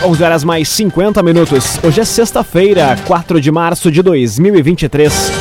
[0.00, 1.76] 11 horas mais 50 minutos.
[1.82, 5.32] Hoje é sexta-feira, 4 de março de 2023.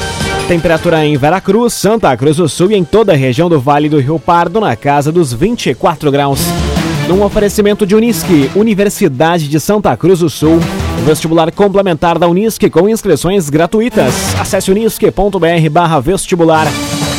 [0.48, 4.00] Temperatura em Veracruz, Santa Cruz do Sul e em toda a região do Vale do
[4.00, 6.40] Rio Pardo na casa dos 24 graus.
[7.08, 10.60] Num oferecimento de Unisque, Universidade de Santa Cruz do Sul.
[11.06, 14.12] Vestibular complementar da Unisque com inscrições gratuitas.
[14.40, 16.66] Acesse unisque.br vestibular.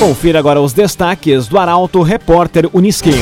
[0.00, 3.14] Confira agora os destaques do Arauto Repórter Unisque.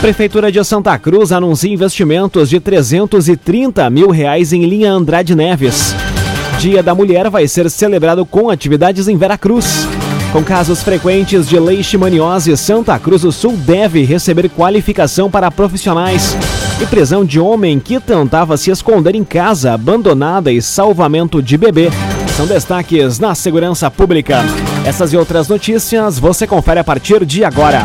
[0.00, 5.94] Prefeitura de Santa Cruz anuncia investimentos de 330 mil reais em linha Andrade Neves.
[6.58, 9.86] Dia da Mulher vai ser celebrado com atividades em Veracruz.
[10.32, 16.34] Com casos frequentes de leishmaniose, Santa Cruz do Sul deve receber qualificação para profissionais.
[16.80, 21.90] E prisão de homem que tentava se esconder em casa abandonada e salvamento de bebê.
[22.38, 24.38] São destaques na segurança pública.
[24.86, 27.84] Essas e outras notícias você confere a partir de agora.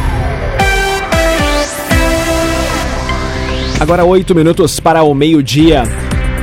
[3.81, 5.81] Agora oito minutos para o meio-dia.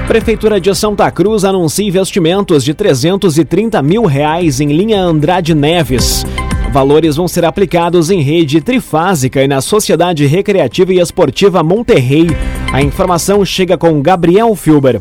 [0.08, 6.27] Prefeitura de Santa Cruz anuncia investimentos de 330 mil reais em linha Andrade Neves.
[6.72, 12.27] Valores vão ser aplicados em rede trifásica e na Sociedade Recreativa e Esportiva Monterrey.
[12.72, 15.00] A informação chega com Gabriel Filber.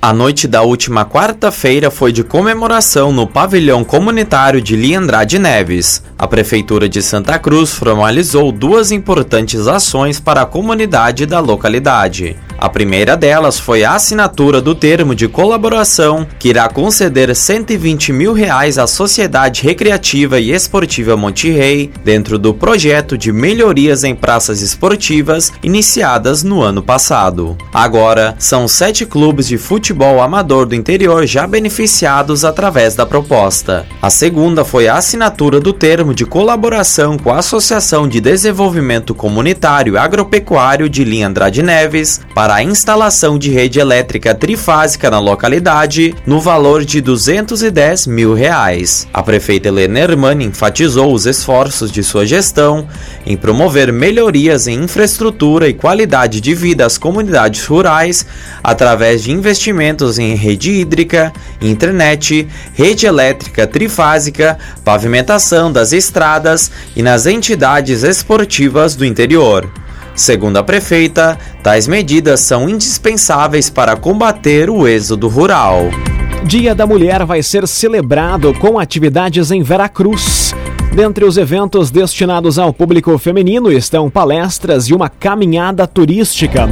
[0.00, 6.04] A noite da última quarta-feira foi de comemoração no pavilhão comunitário de Liandrade Neves.
[6.16, 12.36] A Prefeitura de Santa Cruz formalizou duas importantes ações para a comunidade da localidade.
[12.60, 18.32] A primeira delas foi a assinatura do termo de colaboração que irá conceder 120 mil
[18.32, 24.60] reais à Sociedade Recreativa e Esportiva Monte Rei dentro do projeto de melhorias em praças
[24.60, 27.56] esportivas iniciadas no ano passado.
[27.72, 33.86] Agora, são sete clubes de futebol amador do interior já beneficiados através da proposta.
[34.02, 39.96] A segunda foi a assinatura do termo de colaboração com a Associação de Desenvolvimento Comunitário
[39.96, 46.14] Agropecuário de Linha Andrade Neves para para a instalação de rede elétrica trifásica na localidade
[46.24, 49.06] no valor de 210 mil reais.
[49.12, 52.88] A prefeita Helena Hermani enfatizou os esforços de sua gestão
[53.26, 58.24] em promover melhorias em infraestrutura e qualidade de vida às comunidades rurais
[58.64, 67.26] através de investimentos em rede hídrica, internet, rede elétrica trifásica, pavimentação das estradas e nas
[67.26, 69.70] entidades esportivas do interior.
[70.18, 75.82] Segundo a prefeita, tais medidas são indispensáveis para combater o êxodo rural.
[76.44, 80.52] Dia da Mulher vai ser celebrado com atividades em Veracruz.
[80.92, 86.68] Dentre os eventos destinados ao público feminino estão palestras e uma caminhada turística.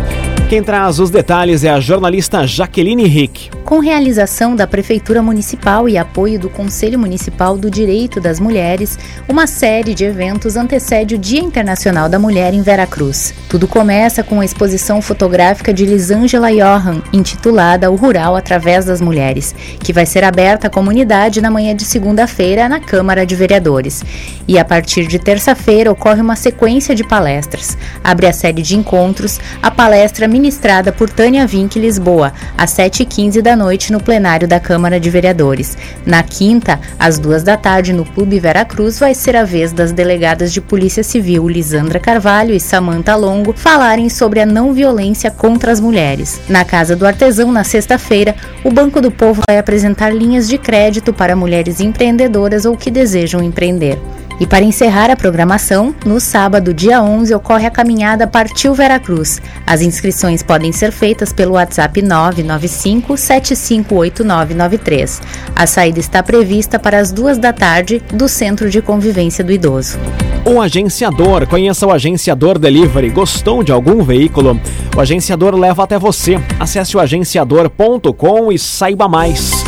[0.48, 3.50] Quem traz os detalhes é a jornalista Jaqueline Rick.
[3.64, 8.96] Com realização da Prefeitura Municipal e apoio do Conselho Municipal do Direito das Mulheres,
[9.28, 13.34] uma série de eventos antecede o Dia Internacional da Mulher em Veracruz.
[13.48, 19.52] Tudo começa com a exposição fotográfica de Lisângela Johan, intitulada O Rural através das Mulheres,
[19.80, 24.04] que vai ser aberta à comunidade na manhã de segunda-feira na Câmara de Vereadores.
[24.46, 27.76] E a partir de terça-feira ocorre uma sequência de palestras.
[28.04, 33.56] Abre a série de encontros a palestra ministrada por Tânia Vink Lisboa, às 7h15 da
[33.56, 35.78] noite no plenário da Câmara de Vereadores.
[36.04, 40.52] Na quinta, às duas da tarde, no Clube Veracruz, vai ser a vez das delegadas
[40.52, 45.80] de Polícia Civil Lisandra Carvalho e Samanta Longo falarem sobre a não violência contra as
[45.80, 46.38] mulheres.
[46.50, 51.14] Na Casa do Artesão, na sexta-feira, o Banco do Povo vai apresentar linhas de crédito
[51.14, 53.98] para mulheres empreendedoras ou que desejam empreender.
[54.38, 59.40] E para encerrar a programação, no sábado, dia 11, ocorre a caminhada Partiu Veracruz.
[59.66, 65.22] As inscrições podem ser feitas pelo WhatsApp 995 758993.
[65.54, 69.98] A saída está prevista para as duas da tarde do Centro de Convivência do Idoso.
[70.44, 73.10] O agenciador, conheça o agenciador Delivery.
[73.10, 74.60] Gostou de algum veículo?
[74.94, 76.38] O agenciador leva até você.
[76.60, 79.64] Acesse o agenciador.com e saiba mais.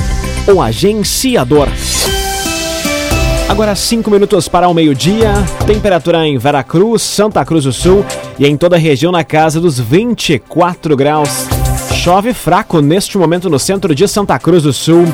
[0.47, 1.69] O agenciador.
[3.49, 5.33] Agora 5 minutos para o meio-dia,
[5.67, 8.05] temperatura em Veracruz, Santa Cruz do Sul
[8.39, 11.47] e em toda a região na casa dos 24 graus.
[11.95, 15.07] Chove fraco neste momento no centro de Santa Cruz do Sul.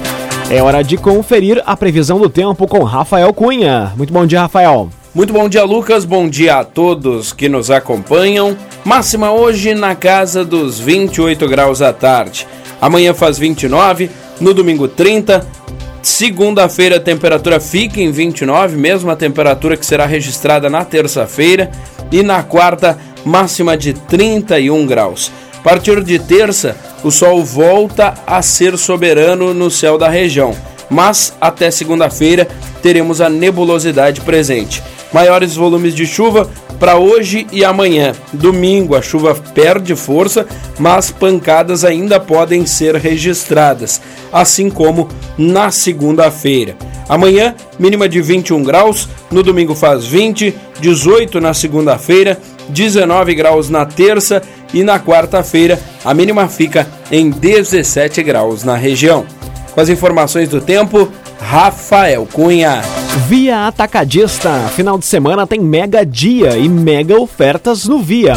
[0.51, 3.93] É hora de conferir a previsão do tempo com Rafael Cunha.
[3.97, 4.91] Muito bom dia, Rafael.
[5.15, 6.05] Muito bom dia, Lucas.
[6.05, 8.57] Bom dia a todos que nos acompanham.
[8.85, 12.49] Máxima hoje na casa dos 28 graus à tarde.
[12.81, 14.11] Amanhã faz 29,
[14.41, 15.64] no domingo 30.
[16.05, 21.71] Segunda-feira a temperatura fica em 29, mesma temperatura que será registrada na terça-feira.
[22.13, 25.33] E na quarta, máxima de 31 graus.
[25.59, 30.55] A partir de terça, o sol volta a ser soberano no céu da região,
[30.91, 32.47] mas até segunda-feira
[32.83, 34.83] teremos a nebulosidade presente.
[35.11, 38.13] Maiores volumes de chuva para hoje e amanhã.
[38.33, 40.47] Domingo a chuva perde força,
[40.79, 44.01] mas pancadas ainda podem ser registradas,
[44.33, 46.77] assim como na segunda-feira.
[47.09, 52.39] Amanhã, mínima de 21 graus, no domingo faz 20, 18 na segunda-feira,
[52.69, 54.43] 19 graus na terça
[54.73, 59.27] e na quarta-feira a mínima fica em 17 graus na região.
[59.73, 61.11] Com as informações do tempo,
[61.41, 63.04] Rafael Cunha.
[63.17, 64.51] Via Atacadista.
[64.75, 68.35] Final de semana tem mega dia e mega ofertas no Via.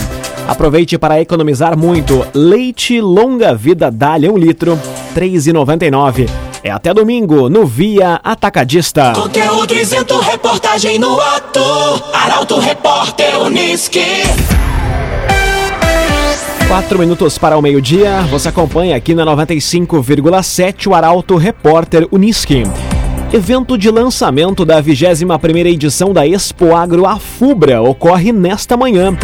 [0.48, 2.26] Aproveite para economizar muito.
[2.34, 4.80] Leite longa vida Dália 1 litro,
[5.16, 6.30] R$ 3,99.
[6.64, 9.14] É até domingo no Via Atacadista.
[9.14, 11.60] Conteúdo isento, reportagem no ato.
[12.14, 14.06] Arauto Repórter Uniski.
[16.68, 22.64] Quatro minutos para o meio-dia, você acompanha aqui na 95,7 o Arauto Repórter Uniski.
[23.34, 29.18] Evento de lançamento da 21ª edição da Expo Agro Afubra ocorre nesta manhã.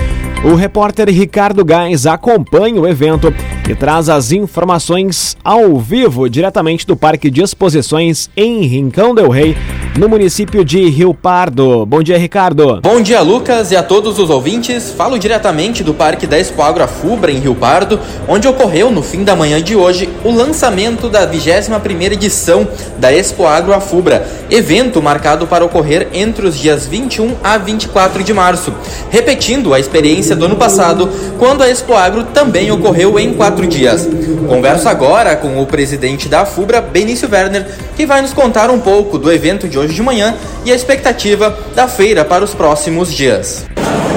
[0.43, 3.33] O repórter Ricardo Gás acompanha o evento
[3.69, 9.55] e traz as informações ao vivo diretamente do Parque de Exposições em Rincão del Rei,
[9.97, 11.85] no município de Rio Pardo.
[11.85, 12.81] Bom dia, Ricardo.
[12.81, 14.91] Bom dia, Lucas, e a todos os ouvintes.
[14.91, 19.23] Falo diretamente do Parque da Expo Agro Afubra em Rio Pardo, onde ocorreu no fim
[19.23, 22.67] da manhã de hoje o lançamento da 21ª edição
[22.97, 28.33] da Expo Agro Afubra, evento marcado para ocorrer entre os dias 21 a 24 de
[28.33, 28.73] março,
[29.09, 34.09] repetindo a experiência do ano passado, quando a Expo Agro também ocorreu em quatro dias.
[34.47, 37.65] Converso agora com o presidente da FUBRA, Benício Werner,
[37.95, 40.33] que vai nos contar um pouco do evento de hoje de manhã
[40.65, 43.65] e a expectativa da feira para os próximos dias.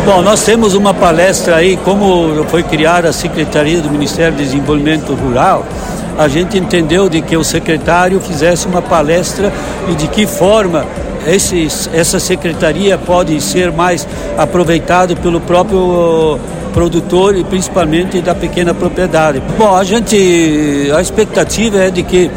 [0.06, 5.12] Bom, nós temos uma palestra aí, como foi criada a Secretaria do Ministério do Desenvolvimento
[5.14, 5.66] Rural,
[6.16, 9.52] a gente entendeu de que o secretário fizesse uma palestra
[9.90, 10.86] e de que forma
[11.92, 14.06] essa secretaria pode ser mais
[14.38, 16.38] aproveitado pelo próprio
[16.76, 19.42] produtor e principalmente da pequena propriedade.
[19.56, 22.30] Bom, a gente, a expectativa é de que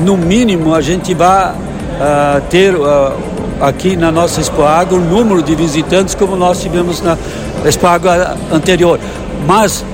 [0.00, 3.12] no mínimo a gente vá uh, ter uh,
[3.60, 7.16] aqui na nossa Expo Agro o número de visitantes como nós tivemos na
[7.64, 8.10] Expo Agro
[8.52, 8.98] anterior.
[9.46, 9.84] Mas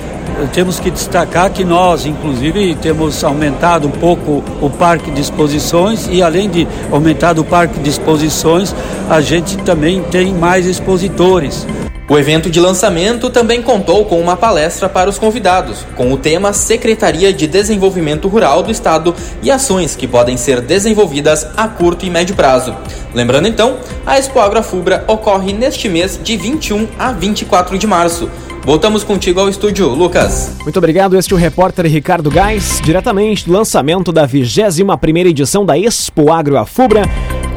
[0.55, 6.23] temos que destacar que nós, inclusive, temos aumentado um pouco o parque de exposições e,
[6.23, 8.75] além de aumentar o parque de exposições,
[9.11, 11.67] a gente também tem mais expositores.
[12.11, 16.53] O evento de lançamento também contou com uma palestra para os convidados, com o tema
[16.53, 22.11] Secretaria de Desenvolvimento Rural do Estado e ações que podem ser desenvolvidas a curto e
[22.11, 22.75] médio prazo.
[23.15, 28.29] Lembrando então, a Expo Agrofubra ocorre neste mês de 21 a 24 de março.
[28.65, 30.57] Voltamos contigo ao estúdio, Lucas.
[30.65, 31.17] Muito obrigado.
[31.17, 36.59] Este é o repórter Ricardo Gás, diretamente do lançamento da 21ª edição da Expo Agro
[36.59, 37.03] Afubra,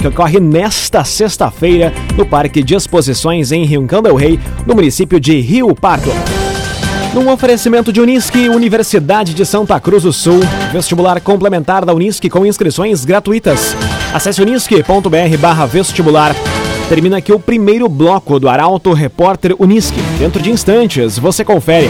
[0.03, 5.39] que ocorre nesta sexta-feira no Parque de Exposições em Rincão del Rei, no município de
[5.39, 6.11] Rio Pardo.
[7.13, 10.41] Num oferecimento de Unisque, Universidade de Santa Cruz do Sul,
[10.73, 13.77] vestibular complementar da Unisque com inscrições gratuitas.
[14.13, 16.35] Acesse unisque.br barra vestibular.
[16.89, 20.01] Termina aqui o primeiro bloco do Arauto Repórter Unisque.
[20.19, 21.89] Dentro de instantes, você confere.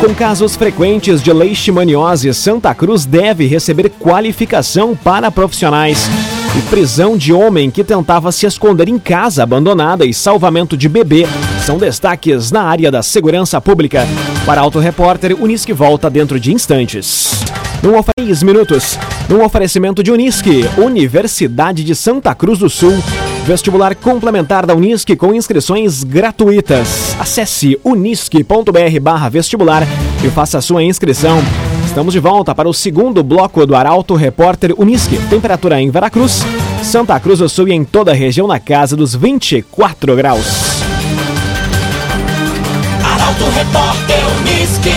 [0.00, 6.08] Com casos frequentes de leishmaniose, Santa Cruz deve receber qualificação para profissionais.
[6.56, 11.26] E prisão de homem que tentava se esconder em casa abandonada e salvamento de bebê
[11.64, 14.06] são destaques na área da segurança pública.
[14.46, 17.44] Para Auto Repórter, Unisque volta dentro de instantes.
[17.82, 22.92] Num oferecimento minutos, num oferecimento de Unisque, Universidade de Santa Cruz do Sul.
[23.46, 27.16] Vestibular complementar da Unisque com inscrições gratuitas.
[27.18, 29.84] Acesse unisque.br barra vestibular
[30.24, 31.38] e faça sua inscrição.
[31.98, 35.18] Estamos de volta para o segundo bloco do Arauto Repórter Unisque.
[35.28, 36.46] Temperatura em Veracruz,
[36.80, 40.46] Santa Cruz do Sul e em toda a região na casa dos 24 graus.
[43.04, 44.90] Arauto Repórter Uniski.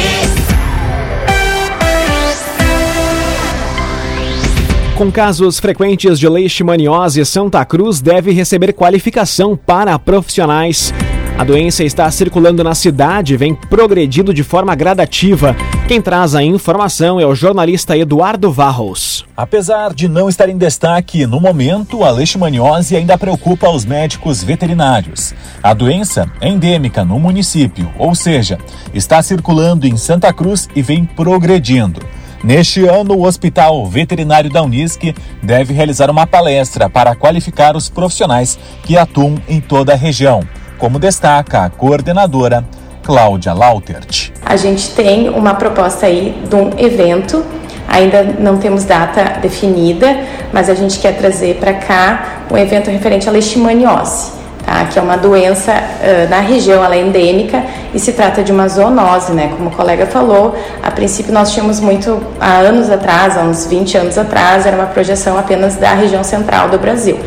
[4.96, 10.94] Com casos frequentes de leishmaniose, Santa Cruz deve receber qualificação para profissionais.
[11.38, 15.56] A doença está circulando na cidade e vem progredindo de forma gradativa.
[15.88, 19.26] Quem traz a informação é o jornalista Eduardo Varros.
[19.36, 25.34] Apesar de não estar em destaque no momento, a leishmaniose ainda preocupa os médicos veterinários.
[25.64, 28.60] A doença é endêmica no município, ou seja,
[28.94, 32.02] está circulando em Santa Cruz e vem progredindo.
[32.44, 38.58] Neste ano, o Hospital Veterinário da Unisc deve realizar uma palestra para qualificar os profissionais
[38.84, 40.42] que atuam em toda a região,
[40.82, 42.66] como destaca a coordenadora
[43.04, 44.32] Cláudia Lautert.
[44.44, 47.46] A gente tem uma proposta aí de um evento
[47.88, 50.18] Ainda não temos data definida,
[50.54, 54.40] mas a gente quer trazer para cá um evento referente à leishmaniose.
[54.66, 58.52] Tá, que é uma doença uh, na região, ela é endêmica e se trata de
[58.52, 59.52] uma zoonose, né?
[59.58, 63.98] Como o colega falou, a princípio nós tínhamos muito, há anos atrás, há uns 20
[63.98, 67.20] anos atrás, era uma projeção apenas da região central do Brasil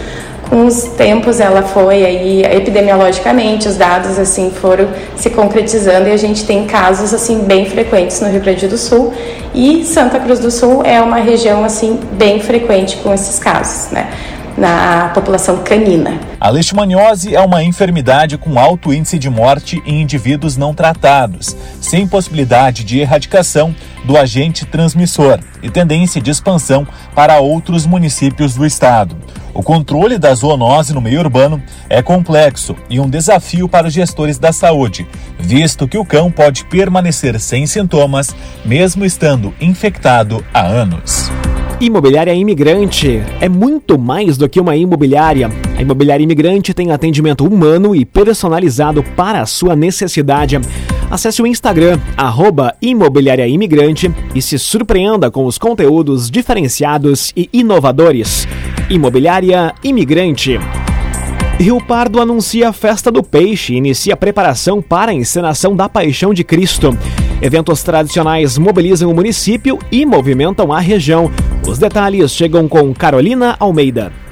[0.49, 6.17] com os tempos ela foi aí epidemiologicamente os dados assim foram se concretizando e a
[6.17, 9.13] gente tem casos assim bem frequentes no Rio Grande do Sul
[9.55, 14.11] e Santa Cruz do Sul é uma região assim bem frequente com esses casos, né?
[14.57, 16.19] na população canina.
[16.41, 22.07] A leishmaniose é uma enfermidade com alto índice de morte em indivíduos não tratados, sem
[22.07, 23.75] possibilidade de erradicação
[24.05, 29.17] do agente transmissor e tendência de expansão para outros municípios do estado.
[29.55, 34.37] O controle da zoonose no meio urbano é complexo e um desafio para os gestores
[34.37, 35.07] da saúde,
[35.39, 38.35] visto que o cão pode permanecer sem sintomas,
[38.65, 41.31] mesmo estando infectado há anos.
[41.81, 45.51] Imobiliária Imigrante é muito mais do que uma imobiliária.
[45.77, 50.59] A Imobiliária Imigrante tem atendimento humano e personalizado para a sua necessidade.
[51.11, 58.49] Acesse o Instagram, arroba Imobiliária Imigrante e se surpreenda com os conteúdos diferenciados e inovadores.
[58.91, 60.59] Imobiliária Imigrante.
[61.59, 65.89] Rio Pardo anuncia a Festa do Peixe e inicia a preparação para a encenação da
[65.89, 66.97] Paixão de Cristo.
[67.41, 71.31] Eventos tradicionais mobilizam o município e movimentam a região.
[71.67, 74.24] Os detalhes chegam com Carolina Almeida.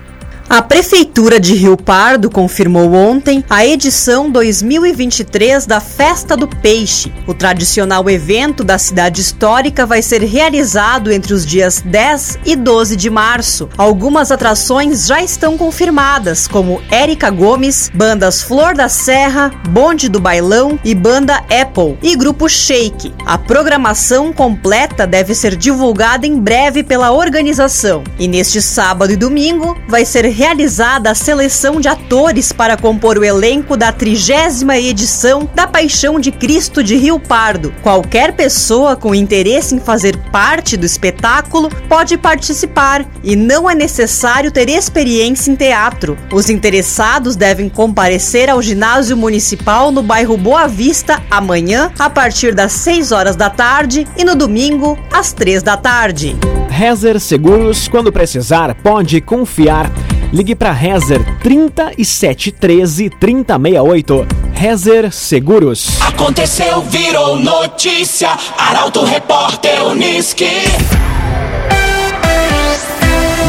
[0.52, 7.10] A Prefeitura de Rio Pardo confirmou ontem a edição 2023 da Festa do Peixe.
[7.26, 12.96] O tradicional evento da cidade histórica vai ser realizado entre os dias 10 e 12
[12.96, 13.66] de março.
[13.78, 20.78] Algumas atrações já estão confirmadas, como Érica Gomes, bandas Flor da Serra, Bonde do Bailão
[20.84, 23.14] e banda Apple e grupo Shake.
[23.24, 28.04] A programação completa deve ser divulgada em breve pela organização.
[28.18, 33.24] E neste sábado e domingo vai ser realizada a seleção de atores para compor o
[33.24, 37.72] elenco da trigésima edição da Paixão de Cristo de Rio Pardo.
[37.80, 44.50] Qualquer pessoa com interesse em fazer parte do espetáculo pode participar e não é necessário
[44.50, 46.18] ter experiência em teatro.
[46.32, 52.72] Os interessados devem comparecer ao ginásio municipal no bairro Boa Vista amanhã a partir das
[52.72, 56.36] 6 horas da tarde e no domingo às 3 da tarde.
[56.68, 59.88] Rezer Seguros, quando precisar, pode confiar.
[60.32, 64.26] Ligue para Rezer 3713 3068.
[64.54, 66.00] Rezer Seguros.
[66.00, 68.30] Aconteceu, virou notícia.
[68.56, 70.48] Arauto Repórter Uniski.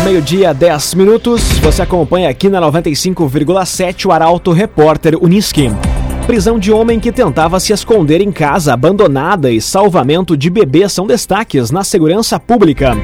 [0.04, 1.42] Meio-dia, 10 minutos.
[1.60, 5.72] Você acompanha aqui na 95,7 o Arauto Repórter Uniski.
[6.28, 11.08] Prisão de homem que tentava se esconder em casa abandonada e salvamento de bebê são
[11.08, 12.98] destaques na segurança pública.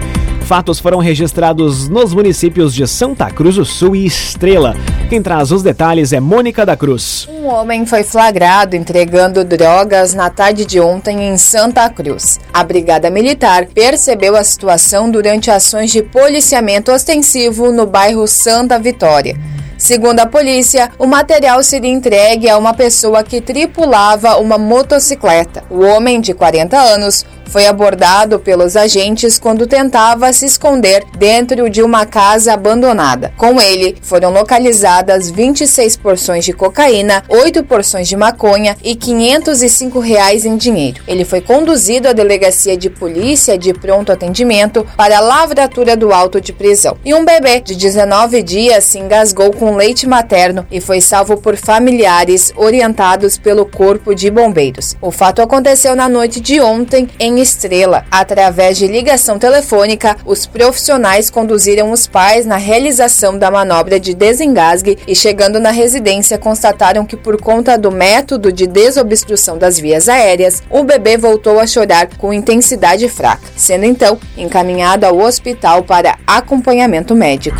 [0.49, 4.75] Fatos foram registrados nos municípios de Santa Cruz do Sul e Estrela.
[5.07, 7.29] Quem traz os detalhes é Mônica da Cruz.
[7.29, 12.39] Um homem foi flagrado entregando drogas na tarde de ontem em Santa Cruz.
[12.51, 19.37] A Brigada Militar percebeu a situação durante ações de policiamento ostensivo no bairro Santa Vitória.
[19.77, 25.63] Segundo a polícia, o material seria entregue a uma pessoa que tripulava uma motocicleta.
[25.69, 31.81] O homem, de 40 anos, foi abordado pelos agentes quando tentava se esconder dentro de
[31.81, 33.33] uma casa abandonada.
[33.35, 40.45] Com ele, foram localizadas 26 porções de cocaína, 8 porções de maconha e 505 reais
[40.45, 41.01] em dinheiro.
[41.07, 46.39] Ele foi conduzido à delegacia de polícia de pronto atendimento para a lavratura do auto
[46.39, 46.97] de prisão.
[47.03, 51.55] E um bebê de 19 dias se engasgou com leite materno e foi salvo por
[51.55, 54.95] familiares orientados pelo Corpo de Bombeiros.
[55.01, 58.05] O fato aconteceu na noite de ontem em Estrela.
[58.12, 64.98] Através de ligação telefônica, os profissionais conduziram os pais na realização da manobra de desengasgue
[65.08, 70.63] e, chegando na residência, constataram que, por conta do método de desobstrução das vias aéreas,
[70.69, 77.15] o bebê voltou a chorar com intensidade fraca, sendo então encaminhado ao hospital para acompanhamento
[77.15, 77.60] médico.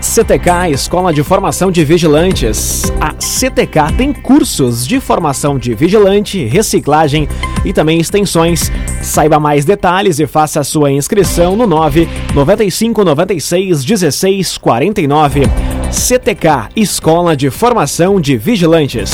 [0.00, 2.84] CTK, Escola de Formação de Vigilantes.
[3.00, 7.28] A CTK tem cursos de formação de vigilante, reciclagem
[7.64, 8.70] e também extensões.
[9.02, 15.42] Saiba mais detalhes e faça a sua inscrição no 9 95 96 16 49.
[15.90, 19.10] CTK, Escola de Formação de Vigilantes.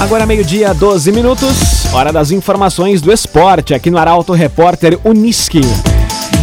[0.00, 1.92] Agora meio-dia, 12 minutos.
[1.92, 5.60] Hora das informações do esporte aqui no Arauto Repórter Uniski.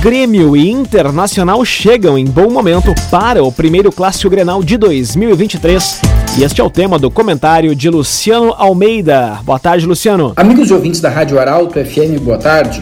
[0.01, 6.00] Grêmio e Internacional chegam em bom momento para o primeiro Clássico Grenal de 2023.
[6.38, 9.39] E este é o tema do comentário de Luciano Almeida.
[9.44, 10.32] Boa tarde, Luciano.
[10.38, 12.82] Amigos e ouvintes da Rádio Arauto FM, boa tarde.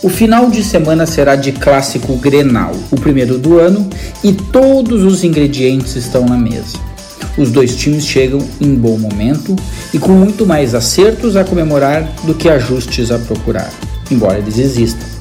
[0.00, 3.90] O final de semana será de clássico Grenal, o primeiro do ano,
[4.22, 6.78] e todos os ingredientes estão na mesa.
[7.36, 9.56] Os dois times chegam em bom momento
[9.92, 13.72] e com muito mais acertos a comemorar do que ajustes a procurar,
[14.08, 15.13] embora eles existam.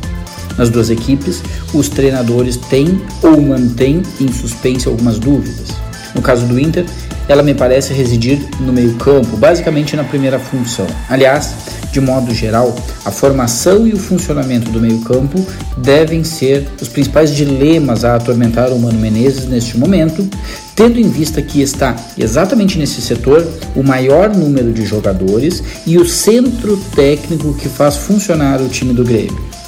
[0.57, 1.41] Nas duas equipes,
[1.73, 5.69] os treinadores têm ou mantêm em suspense algumas dúvidas.
[6.13, 6.85] No caso do Inter,
[7.27, 10.85] ela me parece residir no meio-campo, basicamente na primeira função.
[11.09, 11.53] Aliás,
[11.91, 15.45] de modo geral, a formação e o funcionamento do meio-campo
[15.77, 20.27] devem ser os principais dilemas a atormentar o Mano Menezes neste momento,
[20.75, 26.05] tendo em vista que está exatamente nesse setor o maior número de jogadores e o
[26.07, 29.62] centro técnico que faz funcionar o time do Grêmio.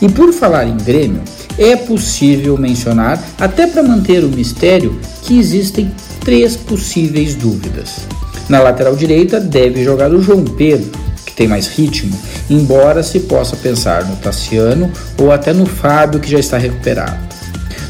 [0.00, 1.22] E por falar em Grêmio,
[1.58, 5.90] é possível mencionar, até para manter o mistério, que existem
[6.24, 8.06] três possíveis dúvidas.
[8.48, 10.90] Na lateral direita deve jogar o João Pedro,
[11.26, 12.16] que tem mais ritmo,
[12.48, 17.18] embora se possa pensar no Tassiano ou até no Fábio, que já está recuperado.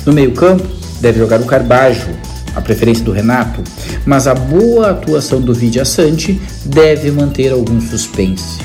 [0.06, 0.66] No meio-campo
[1.00, 2.08] deve jogar o Carbajo,
[2.56, 3.62] a preferência do Renato,
[4.04, 8.58] mas a boa atuação do Vidia Sante deve manter algum suspense.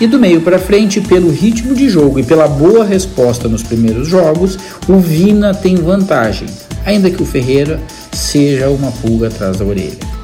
[0.00, 4.08] E do meio para frente, pelo ritmo de jogo e pela boa resposta nos primeiros
[4.08, 4.58] jogos,
[4.88, 6.48] o Vina tem vantagem,
[6.84, 7.80] ainda que o Ferreira
[8.12, 10.14] seja uma pulga atrás da orelha.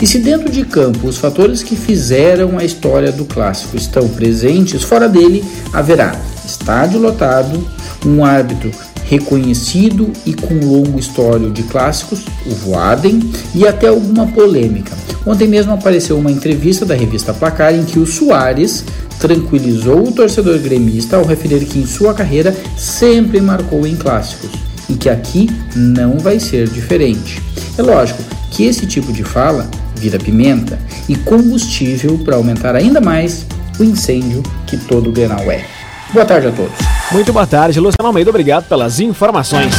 [0.00, 4.82] E se dentro de campo os fatores que fizeram a história do clássico estão presentes,
[4.82, 6.14] fora dele haverá
[6.44, 7.66] estádio lotado,
[8.06, 8.70] um árbitro
[9.08, 13.20] reconhecido e com longo histórico de clássicos, o Voaden,
[13.54, 14.96] e até alguma polêmica.
[15.26, 18.84] Ontem mesmo apareceu uma entrevista da revista Placar em que o Soares
[19.18, 24.50] tranquilizou o torcedor gremista ao referir que em sua carreira sempre marcou em clássicos
[24.88, 27.42] e que aqui não vai ser diferente.
[27.76, 30.78] É lógico que esse tipo de fala vira pimenta
[31.08, 33.44] e combustível para aumentar ainda mais
[33.78, 35.64] o incêndio que todo o Grenal é.
[36.12, 36.97] Boa tarde a todos.
[37.10, 38.28] Muito boa tarde, Luciano Almeida.
[38.28, 39.74] Obrigado pelas informações.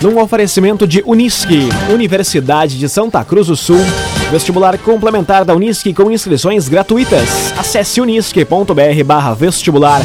[0.00, 3.78] Num oferecimento de Unisque, Universidade de Santa Cruz do Sul,
[4.28, 7.54] vestibular complementar da Unisque com inscrições gratuitas.
[7.56, 10.02] Acesse unisque.br/vestibular.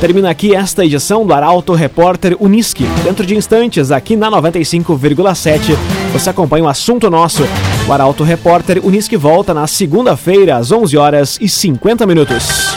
[0.00, 2.84] Termina aqui esta edição do Arauto Repórter Unisque.
[3.02, 5.76] Dentro de instantes, aqui na 95,7,
[6.12, 7.42] você acompanha o assunto nosso.
[7.88, 12.76] O Arauto Repórter Unisque volta na segunda-feira, às 11 horas e 50 minutos.